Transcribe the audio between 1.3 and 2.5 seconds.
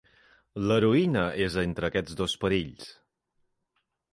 és entre aquests dos